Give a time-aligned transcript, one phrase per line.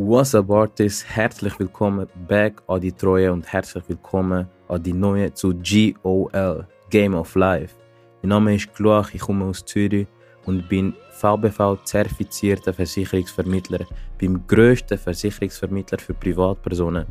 [0.00, 1.04] What's up Artists?
[1.04, 7.16] Herzlich willkommen back an die Treue und herzlich willkommen an die neue zu GOL, Game
[7.16, 7.74] of Life.
[8.22, 10.06] Mein Name ist Gloach, ich komme aus Zürich
[10.46, 13.86] und bin VBV-zertifizierter Versicherungsvermittler
[14.20, 17.06] beim grössten Versicherungsvermittler für Privatpersonen.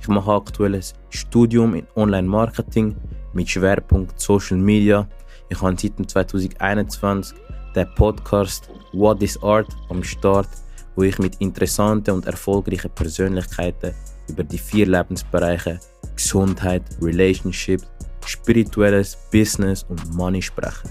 [0.00, 2.96] Ich mache aktuell ein Studium in Online-Marketing
[3.34, 5.06] mit Schwerpunkt Social Media.
[5.50, 7.36] Ich habe seit 2021
[7.76, 10.48] den Podcast What is Art am Start
[10.96, 13.94] wo ich mit interessanten und erfolgreichen Persönlichkeiten
[14.28, 15.80] über die vier Lebensbereiche
[16.14, 17.86] Gesundheit, Relationships,
[18.26, 20.88] spirituelles, Business und Money spreche.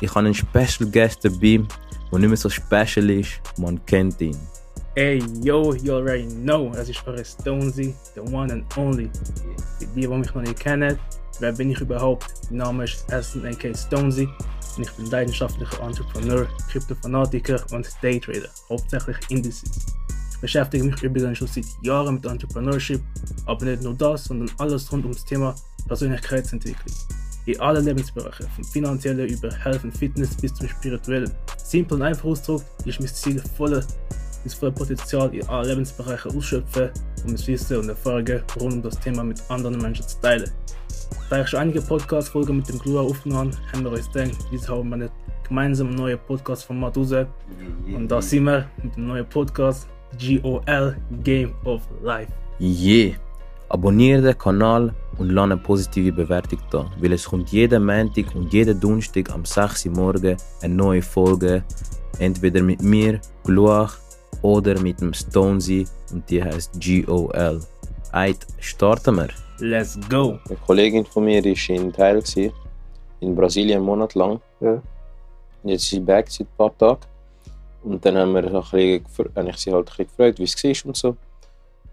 [0.00, 1.60] Ich habe einen Special Guest dabei,
[2.10, 4.36] der nicht mehr so special ist, man kennt ihn.
[4.94, 9.08] Hey, yo, you already know, es ist eure Stonesy, the one and only.
[9.78, 10.98] Für die, die mich noch nicht kennen,
[11.40, 12.26] wer bin ich überhaupt?
[12.50, 14.28] Mein Name ist Essen aka Stonesy
[14.76, 19.70] und ich bin leidenschaftlicher Entrepreneur, Kryptofanatiker und Daytrader, hauptsächlich Indices.
[20.32, 23.00] Ich beschäftige mich übrigens schon seit Jahren mit Entrepreneurship,
[23.46, 25.54] aber nicht nur das, sondern alles rund ums Thema
[25.86, 26.96] Persönlichkeitsentwicklung.
[27.46, 31.30] In allen Lebensbereichen, vom finanziellen über Health und Fitness bis zum spirituellen.
[31.62, 33.84] Simpel und einfach ausgedrückt ist mein Ziel, volle,
[34.44, 36.90] das volle Potenzial in allen Lebensbereichen ausschöpfen,
[37.24, 40.50] um das Wissen und Erfahrungen rund um das Thema mit anderen Menschen zu teilen.
[41.30, 44.88] Da ich schon einige Podcast-Folgen mit dem Glua aufgenommen haben wir uns gedacht, jetzt haben
[44.88, 45.10] wir einen
[45.46, 47.12] gemeinsamen neuen Podcast-Format raus.
[47.94, 52.32] Und da sind wir mit dem neuen Podcast GOL Game of Life.
[52.60, 53.14] Yeah!
[53.68, 58.52] Abonniere den Kanal und lass eine positive Bewertung da, weil es kommt jeden Montag und
[58.52, 61.64] jeden Donnerstag am 6 Uhr morgen eine neue Folge.
[62.18, 63.96] Entweder mit mir, Gluach,
[64.42, 67.60] oder mit dem Stonesy und die heißt GOL.
[68.12, 69.51] Eit, starten wir!
[69.62, 70.40] Let's go!
[70.48, 72.52] Eine Kollegin von mir war in Teil gewesen,
[73.20, 74.40] in Brasilien einen Monat lang.
[74.58, 74.82] Ja.
[75.62, 77.02] Jetzt ist sie back seit ein paar Tagen.
[77.84, 80.64] Und dann haben wir ein bisschen, habe ich sie halt ein bisschen gefragt, wie es
[80.64, 81.16] war und so.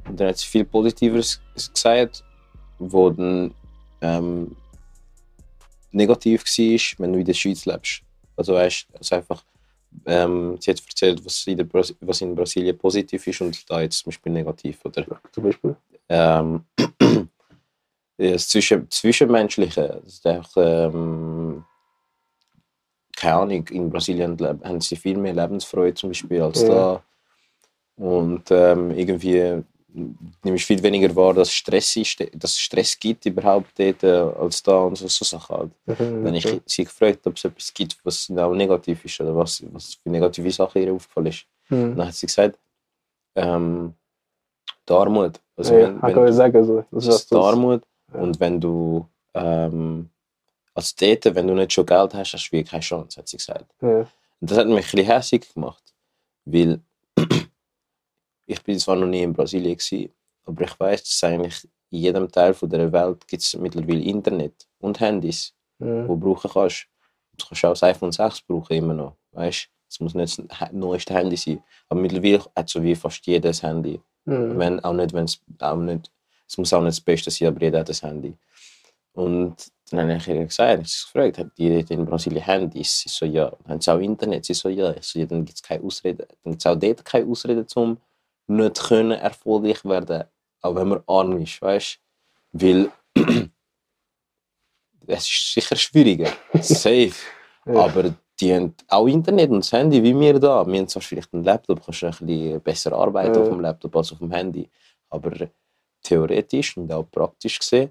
[0.08, 2.24] Und dann hat sie viel Positiveres gesagt,
[2.80, 3.54] wo dann
[4.02, 4.56] ähm,
[5.92, 8.02] negativ war, wenn du in der Schweiz lebst.
[8.36, 9.44] Also weißt also einfach,
[10.08, 11.70] ähm, sie hat erzählt, was in,
[12.02, 14.84] was in Brasilien positiv ist und da jetzt zum Beispiel negativ.
[14.86, 15.06] Oder?
[15.32, 15.76] Zum Beispiel.
[16.10, 16.64] ähm,
[18.20, 21.64] das Zwischen Zwischenmenschliche, das ist einfach, ähm,
[23.16, 26.68] keine Ahnung, in Brasilien haben sie viel mehr Lebensfreude zum Beispiel als Ja.
[26.68, 27.04] da.
[27.98, 29.64] Und ähm, irgendwie
[30.44, 34.08] nehme ich viel weniger wahr, dass Stress, ist, dass es Stress gibt überhaupt dort, äh,
[34.40, 35.72] als da und so, so Sachen halt.
[35.86, 36.62] Mhm, Dann habe okay.
[36.66, 40.10] ich sie gefragt, ob es etwas gibt, was auch negativ ist oder was, was für
[40.10, 41.46] negative Sachen ihr aufgefallen ist.
[41.70, 41.96] Mhm.
[41.98, 42.58] Dann hat sie gesagt,
[43.36, 43.94] ähm,
[44.88, 45.40] die Armut.
[45.56, 46.86] Also ja, wenn, ich wenn, kann sagen, so.
[46.92, 47.84] Das ist die Armut.
[48.14, 48.20] Ja.
[48.20, 50.10] Und wenn du ähm,
[50.74, 53.38] als Täter, wenn du nicht schon Geld hast, hast du wirklich keine Chance, hat sie
[53.38, 53.66] gesagt.
[53.82, 54.00] Ja.
[54.00, 54.08] Und
[54.52, 55.84] das hat mich ein bisschen hässlich gemacht,
[56.46, 56.80] weil
[58.46, 60.12] ich bin zwar noch nie in Brasilien gewesen,
[60.46, 64.68] aber ich weiß, dass eigentlich in jedem Teil von der Welt gibt es mittlerweile Internet
[64.80, 66.10] und Handys, Mhm.
[66.10, 66.88] wo du brauchen kannst.
[67.38, 69.70] Du kannst auch das iPhone 6 brauchen immer noch, weißt?
[69.90, 74.00] Es muss nicht das neueste Handy sein, aber mittlerweile hat so wie fast jedes Handy.
[74.26, 74.60] Mhm.
[74.60, 76.12] Wenn, auch nicht, wenn's, auch nicht,
[76.50, 78.34] es muss auch nicht das Beste sein, aber jeder hat ein Handy.
[79.14, 79.56] Und
[79.92, 83.00] dann habe ich ihr gesagt, ich habe gefragt, dort in Brasilien Handys?
[83.00, 83.52] Sie so, ja.
[83.68, 84.46] Haben sie auch Internet?
[84.46, 84.92] Sie so, ja.
[84.96, 86.28] Ich so, ja, dann gibt es keine Ausrede.
[86.44, 87.98] Dann gibt es auch dort keine Ausrede, um
[88.48, 90.24] nicht können erfolgreich werden,
[90.62, 92.00] auch wenn man arm ist, weißt
[92.54, 92.68] du?
[92.68, 92.92] Weil
[95.08, 97.14] es ist sicher schwieriger, safe.
[97.66, 97.82] Ja.
[97.82, 100.66] Aber die haben auch Internet und das Handy, wie wir da.
[100.66, 103.42] Wir haben zwar vielleicht einen Laptop, kannst du ein bisschen besser arbeiten Ja.
[103.42, 104.68] auf dem Laptop als auf dem Handy.
[105.10, 105.50] Aber
[106.10, 107.90] theoretisch und auch praktisch gesehen,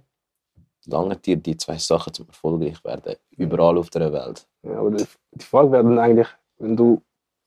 [0.86, 3.16] langen dir die zwei Sachen zum erfolgreich werden.
[3.36, 4.46] Überall auf der Welt.
[4.62, 5.06] Ja, aber die,
[5.44, 7.00] Frage wäre dann eigentlich, wenn du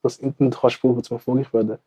[0.03, 1.77] das Internet kannst brauchen, zum erfolgreich werden,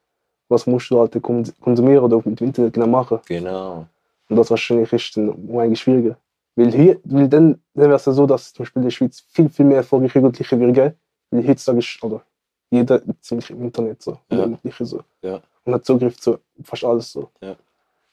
[0.49, 3.21] was musst du halt kon- konsumieren oder mit dem Internet genau machen?
[3.27, 3.87] Genau.
[4.28, 6.16] Und das wahrscheinlich ist dann eigentlich schwieriger.
[6.56, 9.21] Weil hier, weil dann, dann wäre es ja so, dass zum Beispiel in der Schweiz
[9.21, 10.95] viel, viel mehr erfolgreiche Jugendliche geben.
[11.31, 12.22] Weil heutzutage ist oder
[12.71, 14.19] jeder ziemlich im Internet so.
[14.31, 14.45] Ja.
[14.45, 15.01] Jugendliche so.
[15.22, 15.41] Ja.
[15.65, 17.31] Und hat Zugriff zu fast alles so.
[17.41, 17.57] Ja.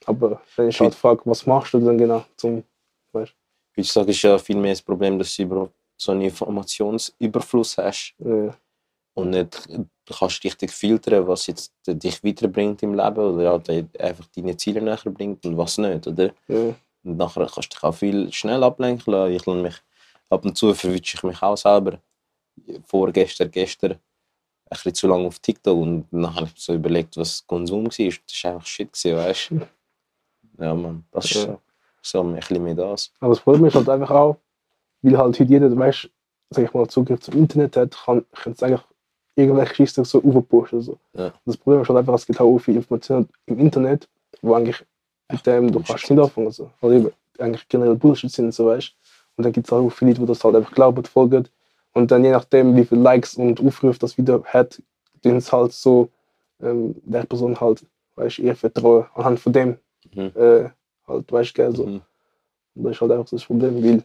[0.06, 2.63] Aber wenn ich halt frage, was machst du dann genau zum
[3.77, 8.51] Heutzutage ist ja viel mehr das Problem, dass du so einen Informationsüberfluss hast äh,
[9.13, 9.68] und nicht
[10.06, 13.69] kannst richtig filtern, was jetzt dich weiterbringt im Leben oder halt
[14.00, 16.33] einfach deine Ziele näher bringt und was nicht, oder?
[16.47, 16.74] äh,
[17.04, 19.33] Und nachher kannst du dich auch viel schnell ablenken lassen.
[19.33, 19.75] Ich mich,
[20.30, 22.00] ab und zu verwünsche ich mich auch selber.
[22.86, 24.00] Vorgestern, gestern, ein
[24.69, 27.89] bisschen zu lange auf TikTok und dann habe ich so überlegt, was Konsum war.
[27.89, 29.62] Das war einfach Shit, weißt du?
[30.61, 31.57] Ja, Mann, das ist Ja.
[32.01, 33.11] so, ein bisschen mehr das.
[33.19, 34.37] Aber das Problem ist halt einfach auch,
[35.01, 36.09] weil halt heute jeder, weißt,
[36.51, 38.81] sag ich mal, Zugriff zum Internet hat, kann, kann es eigentlich
[39.35, 40.81] irgendwelche Scheiße so aufposten.
[40.81, 40.97] So.
[41.13, 41.33] Ja.
[41.45, 44.07] Das Problem ist halt einfach, es gibt auch viel Informationen im Internet,
[44.41, 44.85] wo eigentlich
[45.31, 46.51] mit dem du kannst nicht anfangen.
[46.51, 46.69] So.
[46.81, 48.93] Oder eben, eigentlich generell Bullshit sind, so weißt
[49.37, 51.47] Und dann gibt es auch viele Leute, die das halt einfach glauben, folgen.
[51.93, 54.81] Und dann je nachdem, wie viele Likes und Aufrufe das Video hat,
[55.23, 56.09] tun es halt so
[56.61, 57.85] ähm, der Person halt,
[58.15, 59.77] weißt ihr Vertrauen anhand von dem
[60.13, 60.31] Mhm.
[60.35, 60.69] äh,
[61.07, 61.85] halt, weißt du, so.
[61.85, 62.01] Mhm.
[62.75, 64.03] Und das ist halt einfach so das Problem, weil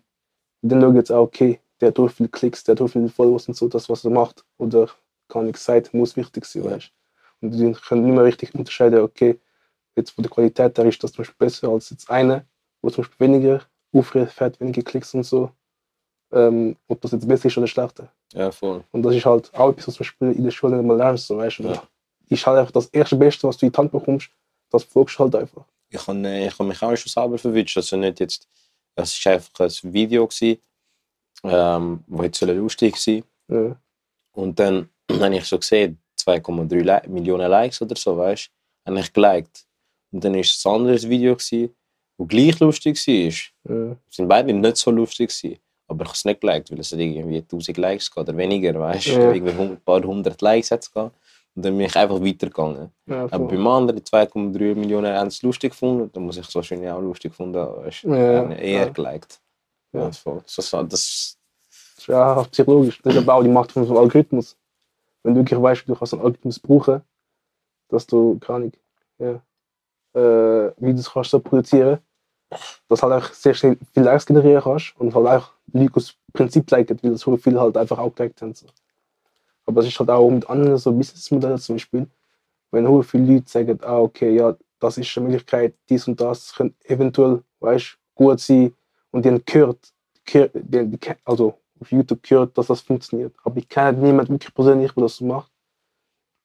[0.63, 3.49] dann schauen jetzt auch, okay, der hat so viele Klicks, der hat so viele Followers
[3.49, 4.89] und so, das, was er macht, oder
[5.29, 6.93] kann ich sagen, muss wichtig sein, weißt
[7.41, 9.39] Und die können nicht mehr richtig unterscheiden, okay,
[9.95, 12.47] jetzt von der Qualität her ist das zum Beispiel besser als jetzt eine,
[12.83, 13.63] wo zum Beispiel weniger
[13.93, 15.51] Aufrufe hat, weniger Klicks und so,
[16.33, 18.09] ähm, ob das jetzt besser ist oder schlechter.
[18.33, 18.85] Ja, voll.
[18.93, 21.27] Und das ist halt auch etwas, was zum Beispiel in der Schule nicht mal lernst,
[21.27, 21.65] so, weißt du.
[21.65, 21.83] Ja.
[22.29, 24.31] Ist halt einfach das erste Beste, was du in die Hand bekommst,
[24.71, 25.65] das folgst du halt einfach.
[25.97, 27.77] Ich habe äh, ich hab mich auch schon selber verwünscht.
[27.77, 28.47] Also nicht jetzt,
[28.95, 30.59] es war einfach ein Video, gewesen,
[31.45, 33.77] ähm, wo jetzt lustig sein Ja.
[34.33, 38.51] Und dann habe ich so gesehen, 2,3 Li- Millionen Likes oder so, weißt
[38.85, 39.67] du, habe ich geliked.
[40.13, 41.75] Und dann war es ein anderes Video, gewesen,
[42.19, 43.75] das gleich lustig war.
[43.77, 43.97] Ja.
[44.09, 45.29] Es sind beide nicht so lustig.
[45.31, 45.59] Gewesen.
[45.89, 49.07] Aber ich habe es nicht geliked, weil es irgendwie 1000 Likes gehabt oder weniger, weißt
[49.07, 49.11] du.
[49.13, 49.33] Ja.
[49.33, 51.15] Irgendwie ein paar hundert Likes hat es gehabt.
[51.57, 52.91] Und dann bin ich einfach weitergegangen.
[53.07, 53.49] Ja, Aber voll.
[53.49, 57.33] beim anderen 2,3 Millionen haben es lustig gefunden, dann muss ich es wahrscheinlich auch lustig
[57.33, 57.55] gefunden.
[57.59, 58.89] Weißt du, Ja, eher ja.
[58.91, 59.41] geliked.
[59.93, 60.01] Ja.
[60.03, 60.43] Ja, voll.
[60.45, 61.39] So, das,
[62.07, 63.01] ja, psychologisch.
[63.03, 64.57] Das ist aber auch die Macht von so Algorithmus.
[65.23, 67.01] Wenn du wirklich weißt, du kannst einen Algorithmus brauchen,
[67.89, 68.79] dass du gar nicht,
[69.19, 69.41] ja,
[70.15, 71.99] äh, Videos kannst so produzieren,
[72.89, 76.71] dass halt auch sehr schnell viel Likes generieren kannst und halt auch Leute aus Prinzip
[76.71, 78.55] liken, weil so viele halt einfach auch geliked haben.
[78.55, 78.67] So.
[79.67, 82.07] Aber es ist halt auch mit anderen so Businessmodellen zum Beispiel,
[82.71, 86.55] wenn so viele Leute sagen, ah, okay, ja, das ist eine Möglichkeit, dies und das
[86.55, 88.73] könnte eventuell, weißt, gut sein
[89.11, 89.93] und die haben gehört,
[90.25, 93.35] gehört die, also auf YouTube gehört, dass das funktioniert.
[93.45, 95.51] Aber ich kenne niemanden wirklich persönlich, der das so macht.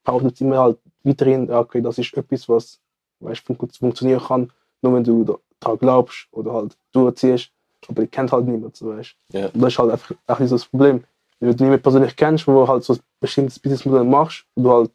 [0.03, 2.79] Behauptet immer halt weiterhin, ja, okay, das ist etwas, was
[3.19, 4.51] weißt, fun funktionieren kann,
[4.81, 7.51] nur wenn du da- daran glaubst oder halt durchziehst.
[7.87, 9.47] Aber ich kennt halt niemand, so weißt Ja.
[9.47, 11.03] Und das ist halt einfach auch so das Problem.
[11.39, 14.91] Wenn du niemanden persönlich kennst, wo halt so ein bestimmtes Businessmodell machst, wo du halt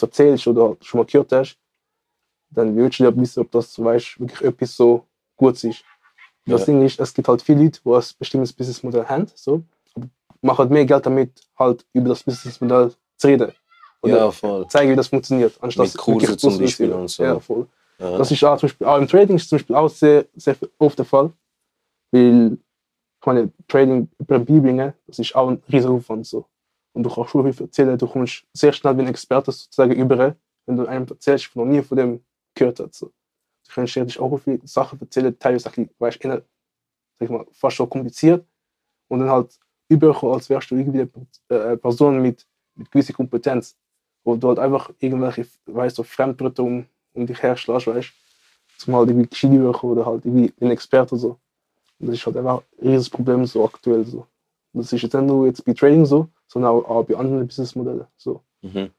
[0.00, 1.58] erzählst oder halt schon mal gehört hast,
[2.50, 5.06] dann willst du ja wissen, ob das weißt, wirklich etwas so
[5.36, 5.82] gut ist.
[6.44, 6.66] Das Ja.
[6.66, 9.62] Ding ist, es gibt halt viele Leute, die ein bestimmtes Businessmodell haben, so,
[10.42, 13.52] machen halt mehr Geld damit, halt über das Businessmodell zu reden.
[14.02, 14.66] Oder ja, voll.
[14.68, 17.22] zeigen, wie das funktioniert, anstatt Mit wirklich zum zu Beispiel und so.
[17.24, 17.66] Ja, voll.
[17.98, 18.18] Ja.
[18.18, 20.98] Das ist auch zum Beispiel, auch im Trading ist zum Beispiel auch sehr, sehr oft
[20.98, 21.32] der Fall.
[22.12, 22.58] Weil,
[23.20, 26.44] ich meine, Trading über beibringen, das ist auch ein riesiger Aufwand so.
[26.96, 30.34] Und du kannst schon viel erzählen, du kommst sehr schnell wie ein Experte sozusagen über,
[30.64, 32.94] wenn du einem erzählst, der noch nie von dem gehört hat.
[32.94, 33.08] So.
[33.08, 36.42] Du kannst dir auch viele Sachen erzählen, teilweise weißt, eher,
[37.18, 38.46] sag ich mal, fast so kompliziert.
[39.08, 39.58] Und dann halt
[39.90, 41.02] überkommen, als wärst du irgendwie
[41.48, 43.76] eine äh, Person mit, mit gewisser Kompetenz.
[44.24, 48.10] Wo du halt einfach irgendwelche, weißt so Fremdwörter um, um dich her schlägst, weißt
[48.78, 51.38] zum halt irgendwie überkommen oder halt irgendwie ein Experte so.
[51.98, 54.26] Und das ist halt einfach ein riesiges Problem so aktuell so.
[54.76, 57.46] Und das ist jetzt nicht nur jetzt bei Trading so, sondern auch, auch bei anderen
[57.46, 58.42] Businessmodellen so.
[58.60, 58.90] Mhm.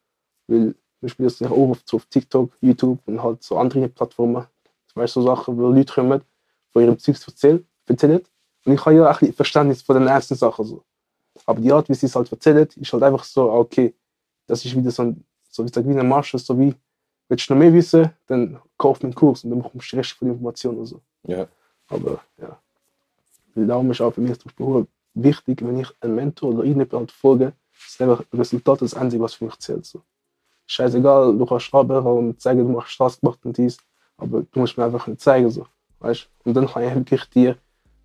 [0.48, 4.48] Weil zum Beispiel jetzt auch oft so auf TikTok, YouTube und halt so andere Plattformen,
[4.88, 6.24] zum Beispiel so Sachen, wo Leute kommen,
[6.74, 8.24] von ihrem Zeugs erzählen, erzählen.
[8.66, 10.84] Und ich habe ja auch ein bisschen Verständnis von den ersten Sachen so.
[11.46, 13.94] Aber die Art, wie sie es halt erzählen, ist halt einfach so, ah, okay,
[14.48, 16.74] das ist wieder so ein, so wie, eine Masche, so wie,
[17.30, 20.00] willst du noch mehr wissen, dann kauf mir einen Kurs und dann bekommst du die
[20.00, 21.02] Rest von den Informationen und so.
[21.28, 21.48] Ja.
[21.88, 22.60] Aber ja.
[23.54, 24.88] Weil darum ist auch für mich zum Beispiel
[25.24, 27.54] wichtig, wenn ich einen Mentor oder irgendjemand folge,
[27.88, 29.86] ist einfach das Resultat das Einzige, was für mich zählt.
[29.86, 30.02] So.
[30.66, 33.78] Scheißegal, du kannst arbeiten und sagen, du machst das gemacht und dies,
[34.18, 35.50] aber du musst mir einfach zeigen.
[35.50, 35.66] So.
[36.00, 36.30] Weißt?
[36.44, 37.58] Und dann kann ich wirklich dir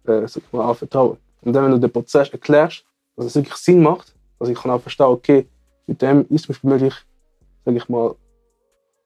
[0.07, 1.19] äh, mal, vertrauen.
[1.43, 2.85] Und dann, wenn du den Prozess erklärst,
[3.17, 5.49] dass es wirklich Sinn macht, dass ich kann auch verstehen, okay,
[5.87, 6.95] mit dem ist Beispiel möglich,
[7.65, 8.15] sag ich mal,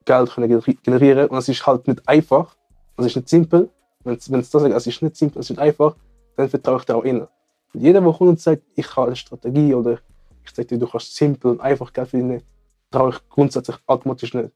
[0.04, 1.28] Geld können gener- generieren.
[1.28, 2.56] Und es ist halt nicht einfach,
[2.96, 3.70] es ist nicht simpel.
[4.04, 5.96] Wenn es das sagt, es ist nicht simpel, es ist nicht einfach,
[6.36, 7.26] dann vertraue ich dir auch innen.
[7.76, 9.98] Und jeder, der kommt und sagt, ich habe eine Strategie oder
[10.42, 12.42] ich sage dir, du kannst simpel und einfach Geld verdienen,
[12.90, 14.48] traue ich grundsätzlich automatisch nicht.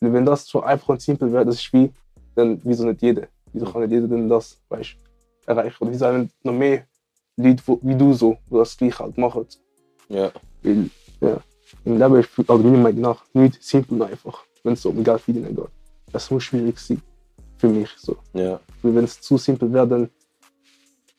[0.00, 1.92] Weil wenn das so einfach und simpel wäre, das ist wie,
[2.34, 3.28] dann wieso nicht jeder?
[3.52, 4.96] Wieso kann nicht jeder denn das weißt,
[5.46, 5.76] erreichen?
[5.78, 6.86] Oder wieso haben noch mehr
[7.36, 9.46] Leute wo, wie du so, die das gleich halt machen?
[10.08, 10.32] Ja.
[10.64, 11.38] Weil, ja,
[11.84, 15.04] im Leben ist, also meiner Meinung nach, nicht simpel und einfach, wenn es so um
[15.04, 15.68] Geld verdienen geht.
[16.10, 17.00] Das muss schwierig sein.
[17.58, 18.16] Für mich so.
[18.32, 18.58] ja.
[18.82, 20.10] Weil wenn es zu simpel wäre, dann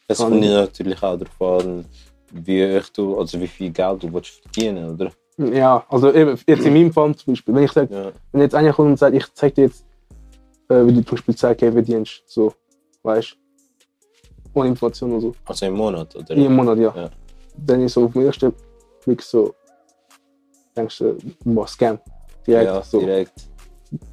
[0.08, 1.86] Es kommt natürlich auch darauf an,
[2.32, 5.12] wie, du, also wie viel Geld du willst verdienen oder?
[5.38, 8.12] Ja, also eben, jetzt in meinem Fall zum Beispiel, wenn ich sage, Ja.
[8.32, 9.86] wenn jetzt einer kommt und sagt, ich zeig dir jetzt,
[10.70, 12.54] äh, wie du zum Beispiel 10k verdienst, so,
[13.04, 13.34] weißt
[14.54, 16.34] du, ohne Information und so, Also im Monat oder?
[16.34, 16.94] im Monat, ja.
[16.96, 17.10] Ja.
[17.66, 18.54] Dann ist so auf dem ersten
[19.06, 19.54] Blick so,
[20.76, 22.00] denkst du, boah, Scam.
[22.46, 23.00] Direkt ja, so.
[23.00, 23.34] direkt.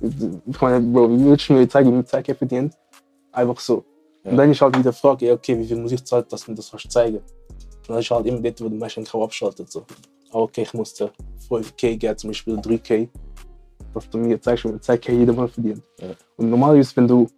[0.01, 2.75] Ich meine, Bro, wie würdest du mir zeigen, wie man Zeit verdient?
[3.33, 3.85] Einfach so.
[4.25, 4.31] Ja.
[4.31, 6.57] Und dann ist halt wieder die Frage, okay, wie viel muss ich zahlen, dass man
[6.57, 7.19] das kannst zeigen?
[7.19, 9.71] Und dann ist halt immer dort, wo der Mensch auch abschaltet.
[9.71, 9.81] So.
[10.31, 11.11] Ah, okay, ich muss dir
[11.49, 13.09] 5K geben, zum Beispiel 3K,
[13.93, 15.83] dass du mir zeigst, wie man 2K jeder Monat verdient.
[16.01, 16.09] Ja.
[16.37, 17.29] Und normalerweise, wenn du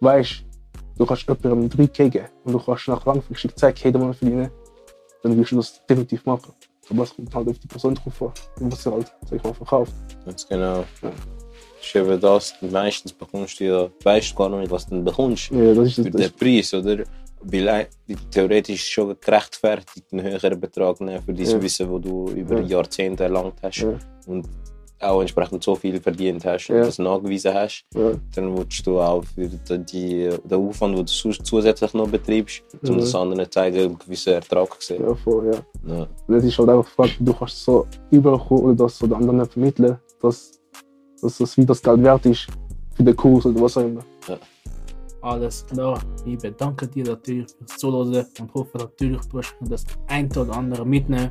[0.00, 0.44] weißt,
[0.96, 4.50] du kannst jemandem 3K geben und du kannst nach langfristig 2K jeder Monat verdienen,
[5.22, 6.54] dann wirst du das definitiv machen.
[6.88, 8.32] Aber es kommt halt auf die Person drauf an,
[8.72, 9.92] was sie halt, sag ich mal, verkauft.
[10.24, 10.84] Ganz genau.
[11.02, 11.12] Ja.
[11.80, 15.50] Das ist eben das, meistens bekommst du ja, weißt gar nicht, was du bekommst.
[15.50, 16.20] Ja, das ist Für das.
[16.20, 17.04] den Preis, oder?
[17.42, 17.88] Weil
[18.30, 21.62] theoretisch schon gerechtfertigt, einen höheren Betrag nehmen für dieses Ja.
[21.62, 22.66] Wissen, das du über Ja.
[22.66, 23.94] Jahrzehnte erlangt hast Ja.
[24.26, 24.46] und
[25.02, 29.46] auch entsprechend so viel verdient hast und das nachgewiesen hast, dann willst du auch für
[29.48, 33.78] die, die, den Aufwand, den du zus- zusätzlich noch betreibst, um das anderen zu zeigen,
[33.78, 35.02] einen gewissen Ertrag zu sehen.
[35.02, 35.50] Ja, voll,
[35.88, 36.06] ja.
[36.36, 40.59] Es ist halt einfach du kannst so überkommen oder das so den anderen vermitteln, dass,
[41.22, 42.46] dass das wie das Geld wert ist
[42.94, 44.04] für den Kurs oder was auch immer.
[45.22, 46.00] Alles klar.
[46.24, 50.86] Ich bedanke dir natürlich fürs Zuhören und hoffe natürlich, du hast das ein oder andere
[50.86, 51.30] mitnehmen.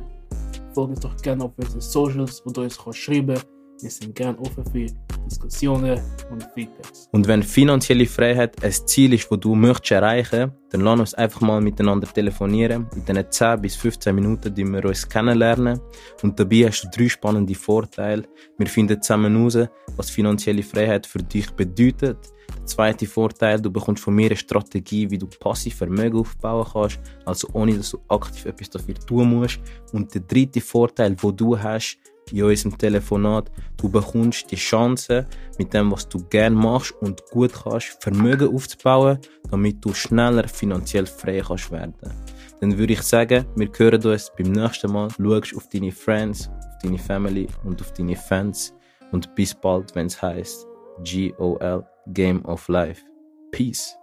[0.74, 3.40] Folge uns doch gerne auf unseren Socials, wo du uns kannst schreiben
[3.82, 4.86] Wir sind gerne offen für
[5.24, 5.98] Diskussionen
[6.30, 7.08] und Feedbacks.
[7.12, 11.40] Und wenn finanzielle Freiheit ein Ziel ist, das du möchtest erreichen, dann lass uns einfach
[11.40, 12.88] mal miteinander telefonieren.
[12.94, 15.80] In diesen 10 bis 15 Minuten, die wir uns kennenlernen.
[16.22, 18.24] Und dabei hast du drei spannende Vorteile.
[18.58, 22.18] Wir finden zusammen heraus, was finanzielle Freiheit für dich bedeutet.
[22.54, 27.00] Der zweite Vorteil, du bekommst von mir eine Strategie, wie du passiv Vermögen aufbauen kannst,
[27.24, 29.60] also ohne dass du aktiv etwas dafür tun musst.
[29.92, 31.98] Und der dritte Vorteil, wo du hast,
[32.32, 35.26] in unserem Telefonat, du bekommst die Chance,
[35.58, 39.18] mit dem, was du gerne machst und gut kannst, Vermögen aufzubauen,
[39.50, 41.94] damit du schneller finanziell frei kannst werden.
[42.60, 45.08] Dann würde ich sagen, wir hören uns beim nächsten Mal.
[45.16, 48.74] Schau auf deine Friends, auf deine Family und auf deine Fans.
[49.12, 50.66] Und bis bald, wenn es heißt
[51.02, 53.02] GOL Game of Life.
[53.50, 53.99] Peace.